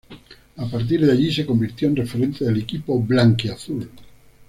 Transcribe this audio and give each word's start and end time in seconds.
A 0.57 0.65
partir 0.65 0.99
de 1.05 1.11
allí 1.11 1.31
se 1.31 1.45
convirtió 1.45 1.87
en 1.87 1.95
referente 1.95 2.43
del 2.43 2.57
equipo 2.59 2.99
"blanquiazul". 2.99 3.87